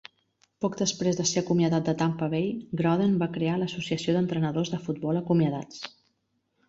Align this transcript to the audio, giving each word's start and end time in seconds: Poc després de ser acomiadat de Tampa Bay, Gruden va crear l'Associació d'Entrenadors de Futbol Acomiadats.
Poc 0.63 0.75
després 0.77 1.19
de 1.19 1.25
ser 1.31 1.41
acomiadat 1.43 1.85
de 1.91 1.93
Tampa 1.99 2.29
Bay, 2.33 2.49
Gruden 2.81 3.13
va 3.25 3.29
crear 3.37 3.61
l'Associació 3.65 4.17
d'Entrenadors 4.17 4.73
de 4.77 4.81
Futbol 4.87 5.21
Acomiadats. 5.25 5.85